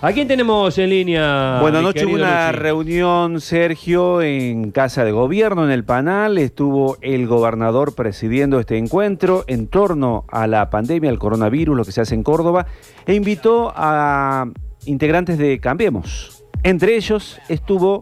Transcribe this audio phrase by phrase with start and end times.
[0.00, 1.58] ¿A quién tenemos en línea?
[1.60, 2.62] Buenas mi noches, querido una Luchi?
[2.62, 6.38] reunión, Sergio, en Casa de Gobierno, en el Panal.
[6.38, 11.90] Estuvo el gobernador presidiendo este encuentro en torno a la pandemia, al coronavirus, lo que
[11.90, 12.66] se hace en Córdoba,
[13.06, 14.46] e invitó a
[14.86, 16.44] integrantes de Cambiemos.
[16.62, 18.00] Entre ellos estuvo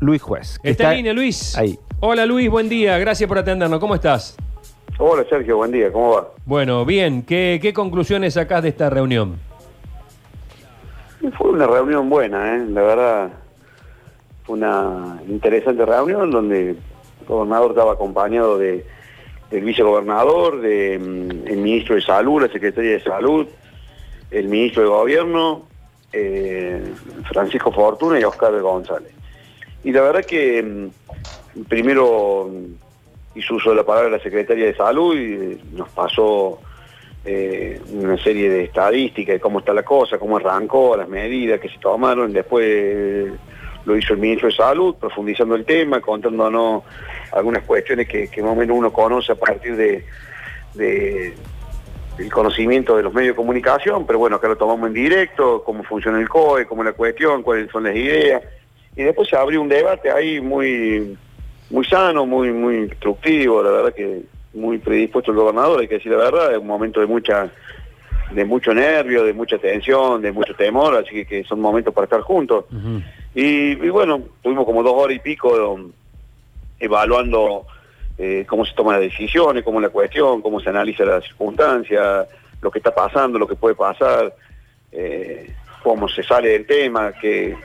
[0.00, 0.58] Luis Juez.
[0.60, 1.56] que ¿Está en línea, Luis?
[1.56, 1.78] ahí.
[2.00, 2.98] Hola, Luis, buen día.
[2.98, 3.78] Gracias por atendernos.
[3.78, 4.36] ¿Cómo estás?
[4.98, 6.28] Hola Sergio, buen día, ¿cómo va?
[6.44, 7.22] Bueno, bien.
[7.22, 9.36] ¿Qué, qué conclusiones sacás de esta reunión?
[11.36, 12.64] Fue una reunión buena, ¿eh?
[12.68, 13.30] la verdad,
[14.44, 16.78] fue una interesante reunión donde el
[17.26, 18.86] gobernador estaba acompañado de,
[19.50, 21.00] del vicegobernador, del
[21.58, 23.46] ministro de Salud, la secretaria de Salud,
[24.30, 25.62] el ministro de Gobierno,
[26.12, 26.94] eh,
[27.28, 29.12] Francisco Fortuna y Oscar González.
[29.84, 34.74] Y la verdad que mm, primero mm, hizo uso de la palabra la secretaria de
[34.76, 36.60] Salud y eh, nos pasó
[37.24, 41.68] eh, una serie de estadísticas de cómo está la cosa, cómo arrancó, las medidas que
[41.68, 43.32] se tomaron, después eh,
[43.84, 46.84] lo hizo el ministro de Salud, profundizando el tema, contándonos
[47.32, 50.04] algunas cuestiones que, más o menos uno conoce a partir de-
[50.74, 55.84] del conocimiento de los medios de comunicación, pero bueno, acá lo tomamos en directo, cómo
[55.84, 58.42] funciona el COE, cómo es la cuestión, cuáles son las ideas,
[58.96, 61.16] y después se abrió un debate ahí muy,
[61.70, 64.22] muy sano, muy, muy instructivo, la verdad que
[64.54, 67.50] muy predispuesto el gobernador, hay que decir la verdad, es un momento de mucha
[68.30, 72.04] de mucho nervio, de mucha tensión, de mucho temor, así que, que son momentos para
[72.04, 72.66] estar juntos.
[73.34, 75.90] Y, y bueno, tuvimos como dos horas y pico um,
[76.78, 77.64] evaluando
[78.18, 82.26] eh, cómo se toman las decisiones, cómo es la cuestión, cómo se analiza la circunstancia,
[82.60, 84.34] lo que está pasando, lo que puede pasar,
[84.92, 85.50] eh,
[85.82, 87.56] cómo se sale del tema, que,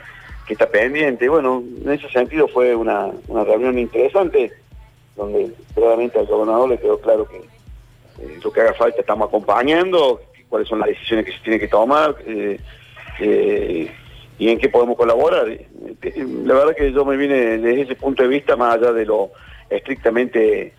[0.48, 1.28] que está pendiente.
[1.28, 4.52] Bueno, en ese sentido fue una, una reunión interesante,
[5.16, 10.22] donde claramente al gobernador le quedó claro que eh, lo que haga falta estamos acompañando,
[10.50, 12.16] cuáles son las decisiones que se tienen que tomar
[14.40, 15.50] y en qué podemos colaborar.
[15.50, 15.68] Eh,
[16.02, 19.06] eh, La verdad que yo me vine desde ese punto de vista, más allá de
[19.06, 19.32] lo
[19.70, 20.74] estrictamente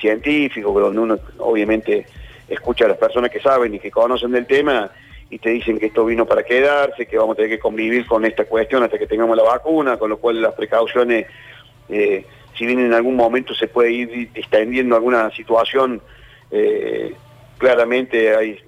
[0.00, 2.06] científico, donde uno obviamente
[2.48, 4.90] escucha a las personas que saben y que conocen del tema
[5.30, 8.24] y te dicen que esto vino para quedarse, que vamos a tener que convivir con
[8.24, 11.26] esta cuestión hasta que tengamos la vacuna, con lo cual las precauciones,
[12.58, 16.02] si bien en algún momento se puede ir di- extendiendo alguna situación,
[16.50, 17.14] eh,
[17.56, 18.58] claramente hay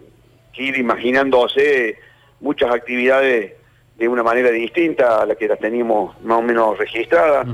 [0.52, 1.96] que ir imaginándose
[2.40, 3.52] muchas actividades
[3.96, 7.46] de una manera distinta a la que las teníamos más o menos registradas.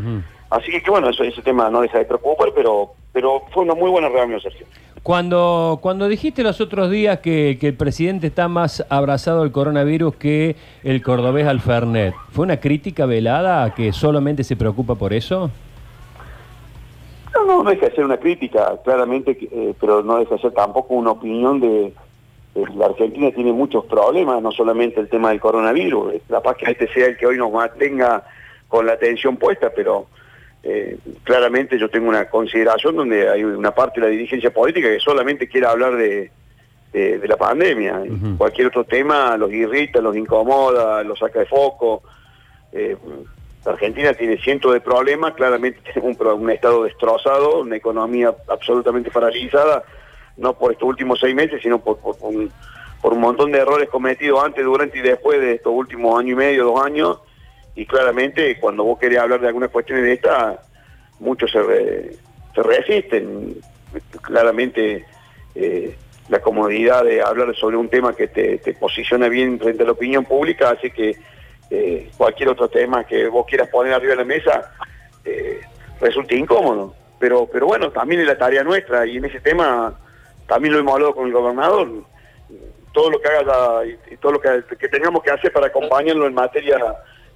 [0.50, 3.74] Así que, que bueno, eso, ese tema no deja de preocupar, pero, pero fue una
[3.74, 4.64] muy buena reunión, Sergio.
[5.02, 10.16] Cuando, cuando dijiste los otros días que, que el presidente está más abrazado al coronavirus
[10.16, 15.12] que el cordobés al Fernet, ¿fue una crítica velada a que solamente se preocupa por
[15.12, 15.50] eso?
[17.46, 20.94] No, no, deja de ser una crítica, claramente, eh, pero no deja de ser tampoco
[20.94, 21.92] una opinión de,
[22.74, 26.88] la Argentina tiene muchos problemas, no solamente el tema del coronavirus, eh, capaz que este
[26.92, 28.24] sea el que hoy nos mantenga
[28.68, 30.06] con la atención puesta, pero
[30.62, 34.98] eh, claramente yo tengo una consideración donde hay una parte de la dirigencia política que
[35.00, 36.30] solamente quiere hablar de,
[36.92, 38.02] de- de la pandemia.
[38.38, 42.02] Cualquier otro tema los irrita, los incomoda, los saca de foco.
[42.72, 42.96] Eh,
[43.66, 49.82] la Argentina tiene cientos de problemas, claramente tenemos un, estado destrozado, una economía absolutamente paralizada,
[50.36, 52.50] no por estos últimos seis meses, sino por, un,
[53.20, 56.84] montón de errores cometidos antes, durante y después de estos últimos año y medio, dos
[56.84, 57.18] años,
[57.74, 60.62] y claramente cuando vos querés hablar de algunas cuestiones de esta,
[61.18, 63.56] muchos se resisten.
[64.22, 65.04] Claramente
[65.54, 65.96] eh,
[66.28, 69.92] la comodidad de hablar sobre un tema que te, te posiciona bien frente a la
[69.92, 71.16] opinión pública hace que
[71.70, 74.72] eh, cualquier otro tema que vos quieras poner arriba de la mesa
[75.24, 75.60] eh,
[76.00, 76.94] resulte incómodo.
[77.18, 79.94] Pero, pero bueno, también es la tarea nuestra y en ese tema
[80.46, 81.88] también lo hemos hablado con el gobernador.
[82.92, 86.26] Todo lo que haga y, y todo lo que, que tengamos que hacer para acompañarlo
[86.26, 86.78] en materia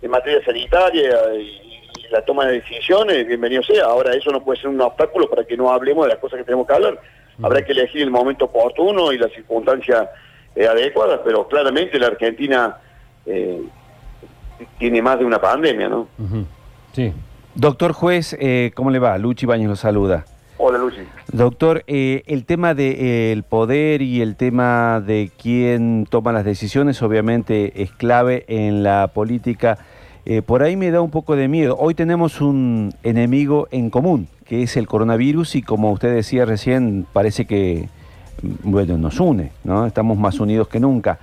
[0.02, 3.84] en materia sanitaria y, y la toma de decisiones, bienvenido sea.
[3.84, 6.44] Ahora eso no puede ser un obstáculo para que no hablemos de las cosas que
[6.44, 7.00] tenemos que hablar.
[7.42, 10.08] Habrá que elegir el momento oportuno y las circunstancias
[10.54, 12.78] eh, adecuadas, pero claramente la Argentina
[13.24, 13.62] eh,
[14.78, 16.06] tiene más de una pandemia, ¿no?
[16.92, 17.12] Sí.
[17.54, 19.18] Doctor Juez, eh, ¿cómo le va?
[19.18, 20.24] Luchi Baños lo saluda.
[20.62, 21.00] Hola, Lucy.
[21.32, 27.82] Doctor, eh, el tema del poder y el tema de quién toma las decisiones obviamente
[27.82, 29.78] es clave en la política.
[30.26, 31.76] Eh, por ahí me da un poco de miedo.
[31.78, 37.06] Hoy tenemos un enemigo en común, que es el coronavirus y como usted decía recién,
[37.10, 37.88] parece que
[38.42, 39.86] bueno, nos une, ¿no?
[39.86, 41.18] Estamos más unidos que nunca.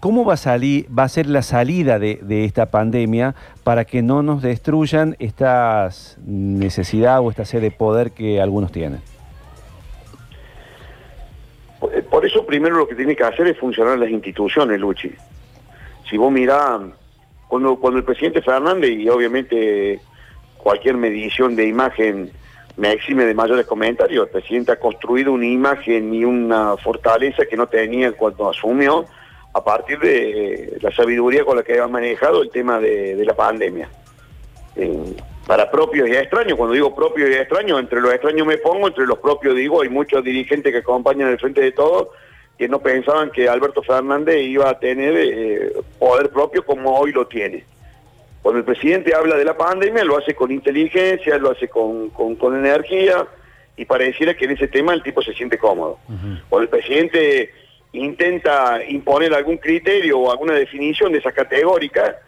[0.00, 3.34] ¿Cómo va a salir, va a ser la salida de, esta pandemia
[3.64, 5.90] para que no nos destruyan esta
[6.24, 9.00] necesidad o esta sed de poder que algunos tienen?
[11.78, 15.12] Por, por eso primero lo que tiene que hacer es funcionar las instituciones, Luchi.
[16.08, 16.80] Si vos mirás
[17.46, 20.00] cuando, cuando el presidente Fernández, y obviamente
[20.56, 22.30] cualquier medición de imagen
[22.80, 27.54] me exime de mayores comentarios, el presidente ha construido una imagen y una fortaleza que
[27.54, 29.04] no tenía cuando asumió
[29.52, 33.90] a partir de la sabiduría con la que ha manejado el tema de, la pandemia.
[35.46, 39.04] para propios y extraños, cuando digo propios y extraños, entre los extraños me pongo, entre
[39.06, 42.08] los propios digo, hay muchos dirigentes que acompañan el frente de todos
[42.56, 47.26] que no pensaban que Alberto Fernández iba a tener eh, poder propio como hoy lo
[47.26, 47.62] tiene.
[48.42, 52.56] Cuando el presidente habla de la pandemia, lo hace con inteligencia, lo hace con, con,
[52.56, 53.26] energía,
[53.76, 55.98] y pareciera que en ese tema el tipo se siente cómodo.
[56.48, 57.52] Cuando el presidente
[57.92, 62.18] intenta imponer algún criterio o alguna definición de esa categórica,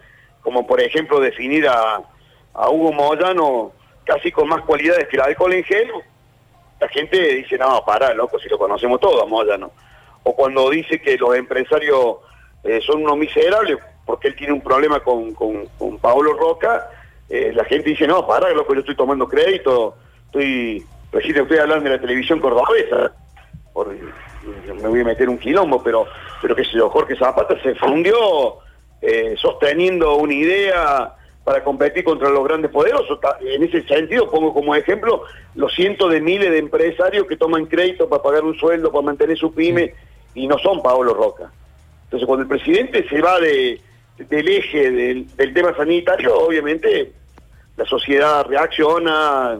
[0.41, 2.01] como por ejemplo definir a,
[2.53, 3.71] a Hugo Moyano
[4.03, 5.89] casi con más cualidades que la alcohol en gel,
[6.79, 9.71] la gente dice, no, para, loco, si lo conocemos todos a Moyano
[10.23, 12.17] o cuando dice que los empresarios
[12.63, 16.89] eh, son unos miserables porque él tiene un problema con, con, Paolo Roca,
[17.29, 19.95] eh, la gente dice, no, para, loco, yo estoy tomando crédito,
[20.25, 23.13] estoy, recién estoy hablando de la televisión cordobesa,
[24.65, 26.05] me voy a meter un quilombo, pero,
[26.41, 28.57] pero que sé yo, Jorge Zapata se fundió
[29.01, 33.19] eh, sosteniendo una idea para competir contra los grandes poderosos.
[33.41, 35.23] En ese sentido, pongo como ejemplo
[35.55, 39.37] los cientos de miles de empresarios que toman crédito para pagar un sueldo, para mantener
[39.37, 39.93] su pyme,
[40.35, 41.51] y no son Paolo Roca.
[42.05, 43.79] Entonces, cuando el presidente se va de,
[44.17, 47.11] del eje del, tema sanitario, obviamente
[47.75, 49.59] la sociedad reacciona,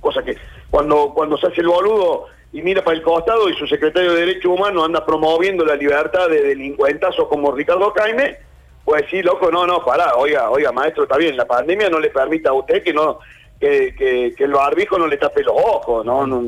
[0.00, 0.36] cosa que
[0.70, 4.20] cuando, cuando se hace el boludo y mira para el costado y su secretario de
[4.20, 8.38] Derechos Humanos anda promoviendo la libertad de delincuentazos como Ricardo Caime,
[8.84, 12.10] pues sí, loco, no, no, pará, oiga, oiga, maestro, está bien, la pandemia no le
[12.10, 13.18] permite a usted que no
[13.58, 16.26] que, que, que el barbijo no le tape los ojos, ¿no?
[16.26, 16.42] no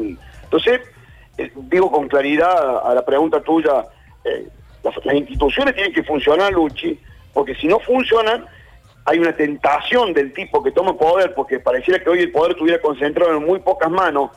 [0.49, 0.81] entonces,
[1.37, 3.85] eh, digo con claridad a la pregunta tuya,
[4.25, 4.49] eh,
[5.05, 6.99] las, instituciones tienen que funcionar, Luchi,
[7.33, 8.47] porque si no funcionan,
[9.05, 12.81] hay una tentación del tipo que toma poder, porque pareciera que hoy el poder estuviera
[12.81, 14.31] concentrado en muy pocas manos,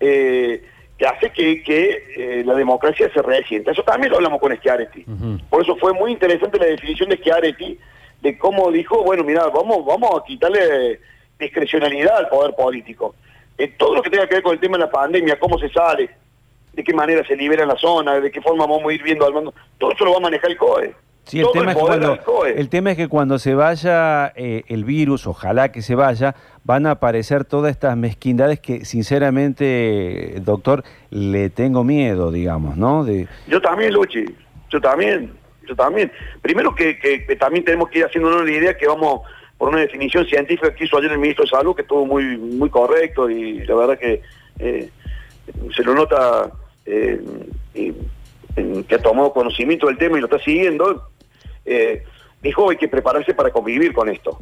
[0.00, 0.64] eh,
[0.98, 3.70] que hace que, la democracia se resienta.
[3.70, 5.04] Eso también lo hablamos con Schiaretti.
[5.48, 7.78] Por eso fue muy interesante la definición de Schiaretti,
[8.20, 10.98] de cómo dijo, bueno, mira, vamos, vamos a quitarle
[11.38, 13.14] discrecionalidad al poder político.
[13.76, 16.10] todo lo que tenga que ver con el tema de la pandemia, cómo se sale,
[16.78, 19.32] de qué manera se libera la zona, de qué forma vamos a ir viendo al
[19.32, 19.52] mundo.
[19.78, 20.94] Todo eso lo va a manejar el COE.
[21.24, 24.84] Sí, el tema, es que cuando, el tema es que cuando se vaya eh, el
[24.84, 31.50] virus, ojalá que se vaya, van a aparecer todas estas mezquindades que sinceramente, doctor, le
[31.50, 33.04] tengo miedo, digamos, ¿no?
[33.04, 33.26] De...
[33.48, 34.24] Yo también, Luchi,
[34.70, 35.32] yo también,
[35.66, 36.12] yo también.
[36.40, 36.94] Primero que,
[37.38, 39.22] también tenemos que ir haciendo una idea que vamos
[39.58, 42.70] por una definición científica que hizo ayer el ministro de Salud, que estuvo muy, muy
[42.70, 44.22] correcto y la verdad que
[44.60, 44.88] eh,
[45.74, 46.50] se lo nota
[46.88, 47.20] eh,
[48.88, 51.08] que ha tomado conocimiento del tema y lo está siguiendo,
[51.64, 52.02] eh,
[52.42, 54.38] dijo hay que prepararse para convivir con esto.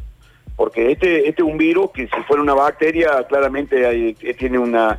[0.56, 4.98] Porque este, este es un virus que si fuera una bacteria, claramente tiene una,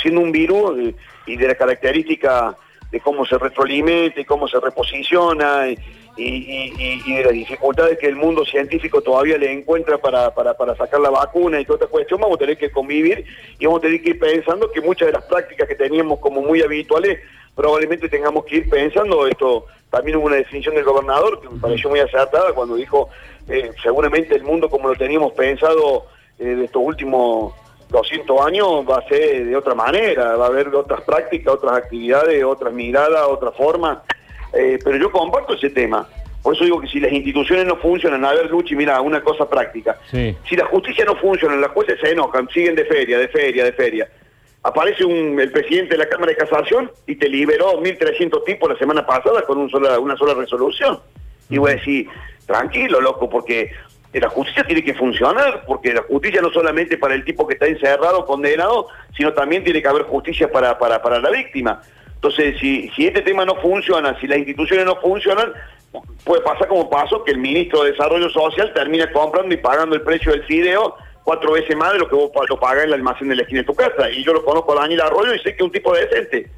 [0.00, 0.94] siendo un virus
[1.26, 2.56] y de la característica
[2.90, 5.66] de cómo se retroalimenta y cómo se reposiciona
[6.16, 10.32] de las dificultades que el mundo científico todavía le encuentra para,
[10.76, 13.24] sacar la vacuna y toda esta cuestión, vamos a tener que convivir
[13.58, 16.40] y vamos a tener que ir pensando que muchas de las prácticas que teníamos como
[16.40, 17.20] muy habituales,
[17.54, 19.66] probablemente tengamos que ir pensando esto.
[19.90, 23.08] También hubo una definición del gobernador que me pareció muy acertada cuando dijo,
[23.48, 26.06] eh, seguramente el mundo como lo teníamos pensado
[26.38, 27.54] eh, de estos últimos
[27.90, 32.42] 200 años va a ser de otra manera, va a haber otras prácticas, otras actividades,
[32.44, 34.02] otras miradas, otra forma.
[34.56, 36.08] Eh, pero yo comparto ese tema.
[36.42, 39.48] Por eso digo que si las instituciones no funcionan, a ver, Luchi, mira, una cosa
[39.48, 39.98] práctica.
[40.10, 43.72] Si la justicia no funciona, las jueces se enojan, siguen de feria, de feria, de
[43.72, 44.08] feria.
[44.62, 48.78] Aparece un, el presidente de la Cámara de Casación y te liberó 1.300 tipos la
[48.78, 51.00] semana pasada con un sola, una sola resolución.
[51.48, 52.08] Y voy a decir,
[52.46, 53.72] tranquilo, loco, porque
[54.12, 57.66] la justicia tiene que funcionar, porque la justicia no solamente para el tipo que está
[57.66, 61.82] encerrado, condenado, sino también tiene que haber justicia para, para, para la víctima.
[62.24, 65.52] Entonces, si, si este tema no funciona, si las instituciones no funcionan,
[66.24, 70.00] puede pasar como pasó que el ministro de Desarrollo Social termina comprando y pagando el
[70.00, 73.28] precio del fideo cuatro veces más de lo que vos lo pagas en el almacén
[73.28, 74.10] de la esquina de tu casa.
[74.10, 76.48] Y yo lo conozco a Daniel Arroyo y sé que es un tipo decente.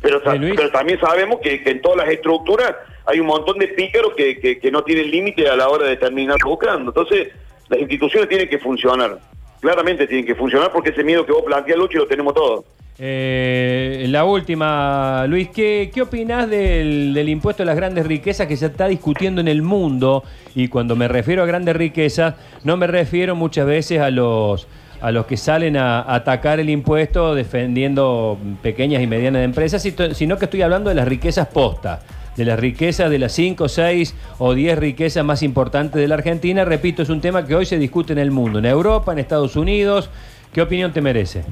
[0.00, 2.74] pero, pero también sabemos que, en todas las estructuras
[3.04, 6.38] hay un montón de pícaros que, que, no tienen límite a la hora de terminar
[6.42, 6.92] buscando.
[6.92, 7.28] Entonces,
[7.68, 9.18] las instituciones tienen que funcionar.
[9.60, 12.64] Claramente tienen que funcionar porque ese miedo que vos planteas, Lucho, lo tenemos todos.
[13.02, 18.66] Eh, la última, Luis, ¿qué, qué opinás del, impuesto a las grandes riquezas que se
[18.66, 20.22] está discutiendo en el mundo?
[20.54, 24.68] Y cuando me refiero a grandes riquezas, no me refiero muchas veces a los,
[25.00, 30.44] a los que salen a, atacar el impuesto defendiendo pequeñas y medianas empresas, sino que
[30.44, 32.00] estoy hablando de las riquezas postas
[32.36, 36.64] de las riquezas de las 5, 6 o 10 riquezas más importantes de la Argentina.
[36.64, 39.56] Repito, es un tema que hoy se discute en el mundo, en Europa, en Estados
[39.56, 40.08] Unidos.
[40.52, 41.42] ¿Qué opinión te merece?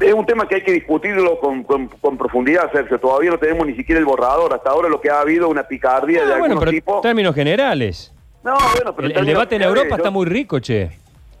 [0.00, 2.98] Es un tema que hay que discutirlo con, con- con profundidad, Sergio.
[2.98, 4.52] Todavía no tenemos ni siquiera el borrador.
[4.52, 7.00] Hasta ahora lo que ha habido una picardía Ah, de bueno, algún pero tipo.
[7.00, 8.12] términos generales.
[8.42, 10.90] No, bueno, pero El, debate en Europa yo- está muy rico, che.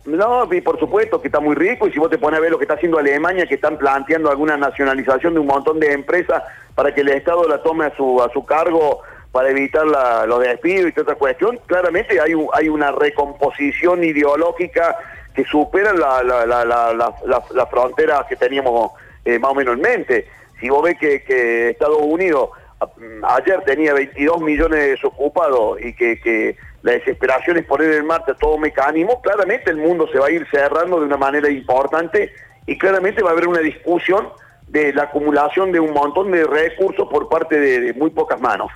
[0.06, 2.50] No, y por supuesto que está muy rico, y si vos te pones a ver
[2.50, 6.42] lo que está haciendo Alemania, que están planteando alguna nacionalización de un montón de empresas
[6.74, 9.00] para que el Estado la tome a su, a su cargo
[9.32, 14.96] para evitar la- los despidos y toda esa cuestión, claramente hay, hay una recomposición ideológica
[15.34, 18.92] que supera la, la, frontera que teníamos
[19.24, 20.26] eh, más o menos en mente.
[20.60, 22.50] Si vos ves que, que Estados Unidos
[22.80, 28.06] a- ayer tenía 22 millones de desocupados y que, que la desesperación es poner en
[28.06, 32.32] marcha todo mecanismo, claramente el mundo se va a ir cerrando de una manera importante
[32.66, 34.28] y claramente va a haber una discusión
[34.68, 38.70] de la acumulación de un montón de recursos por parte de, de muy pocas manos.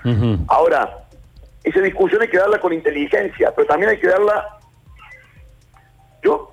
[0.48, 0.98] Ahora,
[1.64, 4.57] esa discusión hay que darla con inteligencia, pero también hay que darla...
[6.22, 6.52] Yo,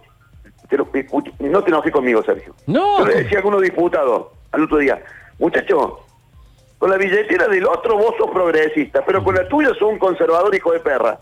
[0.70, 0.88] te lo-
[1.40, 2.54] no te enojes conmigo, Sergio.
[2.68, 3.00] No.
[3.00, 5.02] Yo le decía a algunos diputados al otro día,
[5.40, 5.94] muchachos,
[6.78, 10.54] con la billetera del otro vos sos progresista, pero con la tuya sos un conservador
[10.56, 11.20] hijo de perra.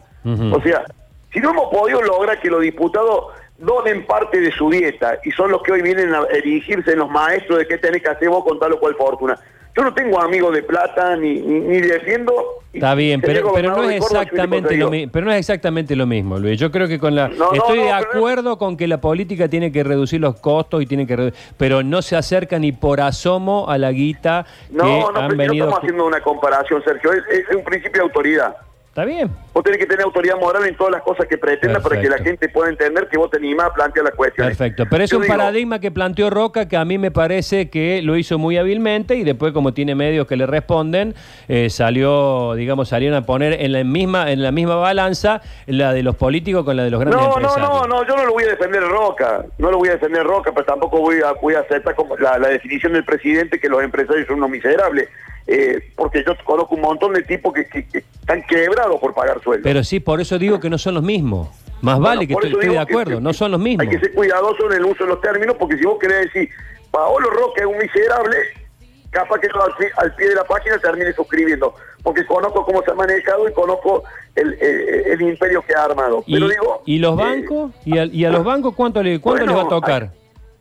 [0.53, 0.83] O sea,
[1.31, 3.25] si no hemos podido lograr que los diputados
[3.57, 7.09] donen parte de su dieta y son los que hoy vienen a erigirse en los
[7.09, 9.37] maestros de qué tenés que hacer vos con tal o cual fortuna.
[9.75, 12.31] Yo no tengo amigos de plata ni, ni, ni defiendo.
[12.71, 14.89] Está bien, pero, pero no es exactamente lo.
[14.91, 16.59] Pero no es exactamente lo mismo, Luis.
[16.59, 19.47] Yo creo que con la No, no, estoy no, de acuerdo con que la política
[19.47, 23.01] tiene que reducir los costos y tiene que redu- pero no se acerca ni por
[23.01, 25.53] asomo a la guita No, que no, han pero no venido.
[25.65, 27.11] estamos haciendo una comparación, Sergio.
[27.13, 28.55] Es, es un principio de autoridad.
[28.93, 29.27] Está bien.
[29.55, 32.19] Vos tenés que tener autoridad moral en todas las cosas que pretendas para que la
[32.19, 34.55] gente pueda entender que vos te animás a plantear las cuestiones.
[34.55, 37.71] Perfecto, pero es Yo un digo, paradigma que planteó Roca que a mí me parece
[37.71, 41.15] que lo hizo muy hábilmente y después como tiene medios que le responden,
[41.47, 46.03] eh, salió, digamos, salieron a poner en la misma en la misma balanza la de
[46.03, 47.69] los políticos con la de los grandes No, no, empresarios.
[47.71, 50.51] no, no, yo no lo voy a defender Roca, no lo voy a defender Roca,
[50.53, 53.81] pero tampoco voy a, voy a aceptar como la, la definición del presidente que los
[53.81, 55.09] empresarios son unos miserables,
[55.47, 59.41] eh, porque yo conozco un montón de tipos que, que- que están quebrados por pagar
[59.41, 59.63] sueldo.
[59.63, 61.49] Pero sí, por eso digo que no son los mismos.
[61.81, 63.85] Más Bueno, vale que estoy, de acuerdo, que- no son los mismos.
[63.85, 66.49] Hay que ser cuidadoso en el uso de los términos, porque si vos querés decir,
[66.91, 68.37] Paolo Roca es un miserable,
[69.11, 72.91] capaz que al, pie- al pie de la página termine suscribiendo, porque conozco cómo se
[72.91, 74.03] ha manejado y conozco
[74.35, 76.23] el, el- el imperio que ha armado.
[76.25, 77.71] ¿Y, Pero digo, y los eh, bancos?
[77.83, 80.09] ¿Y, a, y a los bancos cuánto, le, cuánto Bueno, les va a tocar?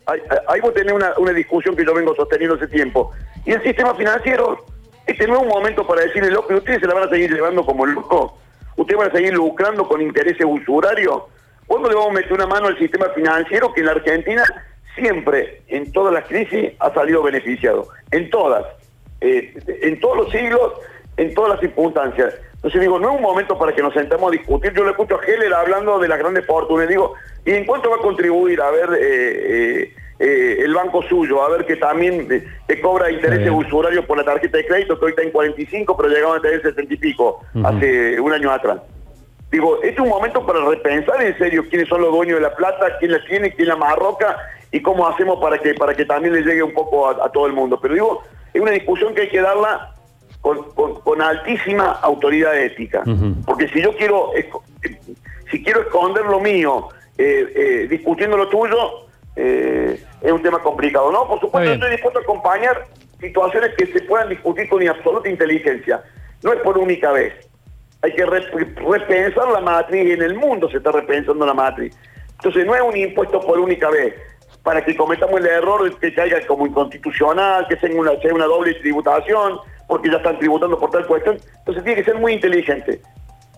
[0.05, 3.11] Ahí, ahí- ahí vos tenés una, una discusión que yo vengo sosteniendo hace tiempo.
[3.45, 4.65] Y el sistema financiero,
[5.05, 7.65] este no es un momento para decirle, loco, ustedes se la van a seguir llevando
[7.65, 8.37] como loco.
[8.75, 11.23] Ustedes van a seguir lucrando con intereses usurarios.
[11.67, 14.43] ¿Cuándo le vamos a meter una mano al sistema financiero que en la Argentina
[14.95, 17.87] siempre, en todas las crisis, ha salido beneficiado?
[18.11, 18.65] En todas.
[19.21, 20.73] Eh, en todos los siglos,
[21.17, 22.33] en todas las circunstancias.
[22.55, 24.73] Entonces digo, no es un momento para que nos sentemos a discutir.
[24.73, 26.87] Yo le escucho a Heller hablando de las grandes fortunas.
[26.87, 27.13] Digo,
[27.45, 31.43] ¿y en cuánto va a contribuir a ver eh, eh, eh, el banco suyo?
[31.43, 35.05] A ver que también eh, te cobra intereses usurarios por la tarjeta de crédito, que
[35.05, 38.79] hoy está en 45, pero llegaban a tener 70 y pico hace un año atrás.
[39.51, 42.55] Digo, este es un momento para repensar en serio quiénes son los dueños de la
[42.55, 44.35] plata, quién la tiene, quién la marroca
[44.71, 47.45] y cómo hacemos para que para que también le llegue un poco a, a todo
[47.45, 47.79] el mundo.
[47.79, 49.91] Pero digo, es una discusión que hay que darla
[50.41, 53.03] con, con- con altísima autoridad ética.
[53.45, 54.49] Porque si yo quiero, eh,
[55.51, 56.89] si quiero esconder lo mío
[57.19, 59.02] eh, eh, discutiendo lo tuyo,
[59.35, 61.11] eh, es un tema complicado.
[61.11, 62.85] No, por supuesto estoy dispuesto a acompañar
[63.19, 66.03] situaciones que se puedan discutir con absoluta inteligencia.
[66.43, 67.33] No es por única vez.
[68.01, 68.49] Hay que re-
[68.89, 71.97] repensar la matriz, en el mundo se está repensando la matriz.
[72.33, 74.13] Entonces no es un impuesto por única vez,
[74.61, 78.45] para que cometamos el error de que caiga como inconstitucional, que sea una, sea una
[78.45, 81.37] doble tributación, porque ya están tributando por tal cuestión.
[81.59, 83.01] Entonces tiene que ser muy inteligente.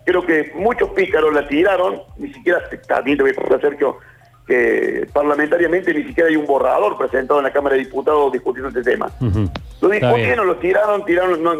[0.06, 3.98] Creo que muchos pícaros la tiraron, ni siquiera, también te voy a Sergio,
[4.46, 8.92] que parlamentariamente ni siquiera hay un borrador presentado en la Cámara de Diputados discutiendo este
[8.92, 9.12] tema.
[9.82, 11.54] Lo discutieron, lo tiraron, tiraron, no,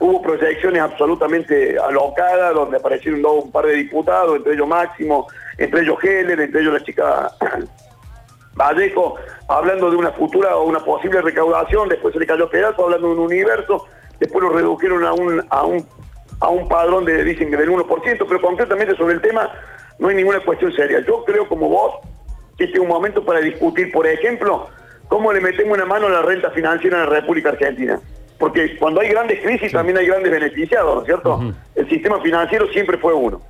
[0.00, 5.28] hubo proyecciones absolutamente alocadas donde aparecieron un par de diputados, entre ellos Máximo,
[5.58, 7.30] entre ellos Heller, entre ellos la chica
[8.54, 9.16] Vallejo,
[9.48, 13.14] hablando de una futura o una posible recaudación, después se le cayó pedazo hablando de
[13.14, 13.86] un universo,
[14.18, 15.86] después lo redujeron a un, a un,
[16.40, 17.86] a un padrón de, dicen que del 1%,
[18.26, 19.50] pero concretamente sobre el tema
[19.98, 21.00] no hay ninguna cuestión seria.
[21.06, 22.00] Yo creo como vos
[22.64, 24.68] este es un momento para discutir, por ejemplo,
[25.08, 28.00] cómo le metemos una mano a la renta financiera en la República Argentina.
[28.38, 31.54] Porque cuando hay grandes crisis también hay grandes beneficiados, ¿no es cierto?
[31.74, 33.40] El sistema financiero siempre fue uno.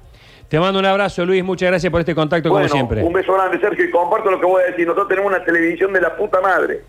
[0.49, 1.45] Te mando un abrazo, Luis.
[1.45, 3.05] Muchas gracias por este contacto, Bueno, como siempre.
[3.05, 4.85] un beso grande, Sergio, y comparto lo que voy a decir.
[4.85, 6.81] Nosotros tenemos una televisión de la puta madre.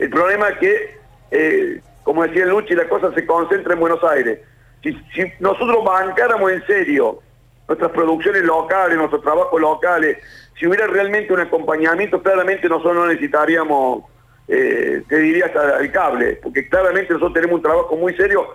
[0.00, 4.40] El problema es que eh, como decía Luchi, la cosa se concentra en Buenos Aires.
[4.82, 7.20] Si, si nosotros bancáramos en serio
[7.68, 10.18] nuestras producciones locales, nuestros trabajos locales,
[10.58, 14.04] si hubiera realmente un acompañamiento, claramente nosotros no necesitaríamos,
[14.48, 18.46] eh, te diría hasta el cable, porque claramente nosotros tenemos un trabajo muy serio,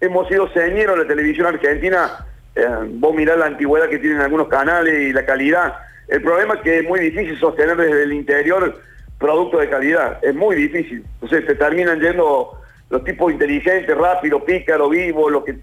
[0.00, 4.48] hemos sido señeros de la televisión argentina, eh, vos mirás la antigüedad que tienen algunos
[4.48, 5.74] canales y la calidad,
[6.08, 8.80] el problema es que es muy difícil sostener desde el interior
[9.18, 12.60] productos de calidad, es muy difícil, entonces se terminan yendo
[12.90, 15.56] los tipos inteligentes, rápidos, pícaros, vivos, los que...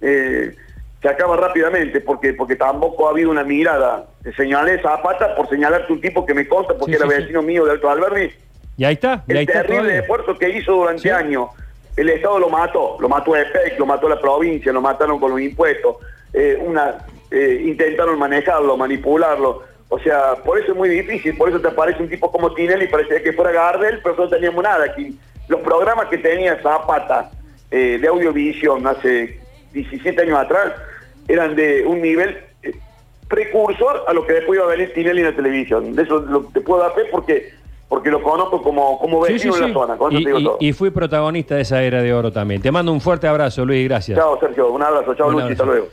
[0.00, 0.54] Eh,
[1.00, 4.06] se acaba rápidamente porque porque tampoco ha habido una mirada.
[4.36, 7.90] Señalé Zapata por señalarte un tipo que me consta porque era vecino mío de Alto
[7.90, 8.32] Alberdi.
[8.76, 9.24] Y ahí está.
[9.26, 11.48] el terrible esfuerzo que hizo durante años.
[11.96, 15.40] El Estado lo mató, lo mató EPEC, lo mató la provincia, lo mataron con los
[15.40, 15.96] impuestos.
[16.32, 16.98] Eh, una
[17.30, 19.64] eh, Intentaron manejarlo, manipularlo.
[19.88, 22.88] O sea, por eso es muy difícil, por eso te aparece un tipo como Tinelli,
[22.88, 25.18] parecía que fuera Gardel, pero no teníamos nada aquí.
[25.48, 27.30] Los programas que tenía Zapata
[27.70, 29.37] eh, de audiovisión hace
[29.72, 30.72] 17 años atrás,
[31.26, 32.74] eran de un nivel eh,
[33.28, 35.94] precursor a lo que después iba a venir Tinelli en la televisión.
[35.94, 37.58] De eso lo, te puedo dar fe porque
[37.88, 39.96] porque lo conozco como, como vecino en la zona.
[40.60, 42.60] y, fui protagonista de esa era de oro también.
[42.60, 44.18] Te mando un fuerte abrazo, Luis, gracias.
[44.18, 44.70] Chao, Sergio.
[44.70, 45.14] Un abrazo.
[45.14, 45.46] Chao, Luis.
[45.46, 45.88] Hasta luego.